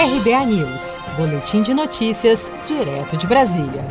[0.00, 3.84] RBA News, Boletim de Notícias, direto de Brasília.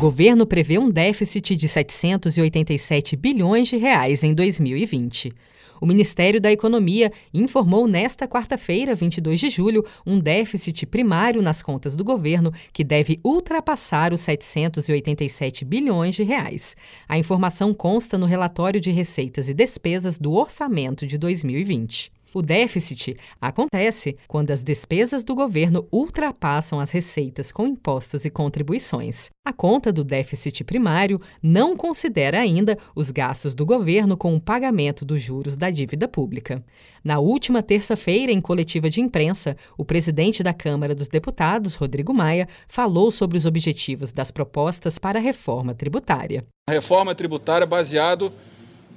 [0.00, 5.32] Governo prevê um déficit de 787 bilhões de reais em 2020.
[5.80, 11.94] O Ministério da Economia informou nesta quarta-feira, 22 de julho, um déficit primário nas contas
[11.94, 16.74] do governo que deve ultrapassar os 787 bilhões de reais.
[17.08, 22.10] A informação consta no relatório de receitas e despesas do orçamento de 2020.
[22.32, 29.30] O déficit acontece quando as despesas do governo ultrapassam as receitas com impostos e contribuições.
[29.44, 35.04] A conta do déficit primário não considera ainda os gastos do governo com o pagamento
[35.04, 36.64] dos juros da dívida pública.
[37.02, 42.46] Na última terça-feira, em coletiva de imprensa, o presidente da Câmara dos Deputados, Rodrigo Maia,
[42.68, 46.44] falou sobre os objetivos das propostas para a reforma tributária.
[46.68, 48.32] A reforma tributária é baseado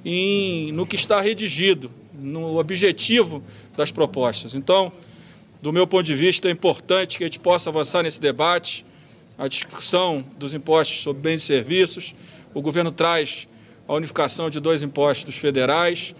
[0.04, 3.42] em, no que está redigido no objetivo
[3.76, 4.54] das propostas.
[4.54, 4.92] Então,
[5.60, 8.84] do meu ponto de vista, é importante que a gente possa avançar nesse debate,
[9.36, 12.14] a discussão dos impostos sobre bens e serviços.
[12.52, 13.48] O governo traz
[13.88, 16.14] a unificação de dois impostos federais.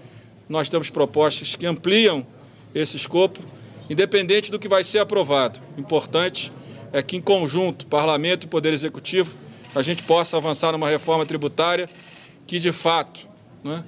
[0.49, 2.27] Nós temos propostas que ampliam
[2.75, 3.39] esse escopo,
[3.89, 5.61] independente do que vai ser aprovado.
[5.79, 6.51] Importante
[6.93, 9.37] é que, em conjunto, Parlamento e Poder Executivo,
[9.75, 11.89] a gente possa avançar numa reforma tributária
[12.47, 13.29] que, de fato,
[13.63, 13.85] né,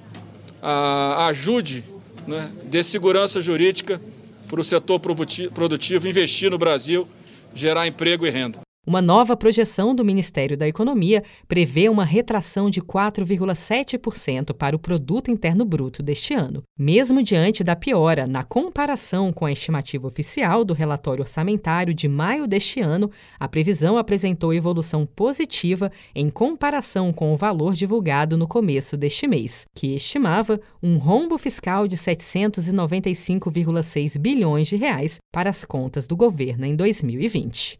[1.27, 1.83] ajude
[2.27, 4.01] né, dê segurança jurídica
[4.47, 7.07] para o setor produtivo investir no Brasil,
[7.55, 8.66] gerar emprego e renda.
[8.87, 15.29] Uma nova projeção do Ministério da Economia prevê uma retração de 4,7% para o produto
[15.29, 16.63] interno bruto deste ano.
[16.79, 22.47] Mesmo diante da piora na comparação com a estimativa oficial do relatório orçamentário de maio
[22.47, 28.95] deste ano, a previsão apresentou evolução positiva em comparação com o valor divulgado no começo
[28.95, 36.07] deste mês, que estimava um rombo fiscal de 795,6 bilhões de reais para as contas
[36.07, 37.79] do governo em 2020.